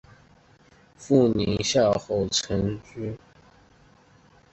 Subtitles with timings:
[0.97, 3.15] 父宁阳侯陈懋。